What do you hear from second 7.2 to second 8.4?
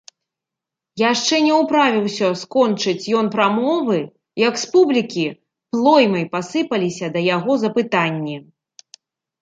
яго запытанні.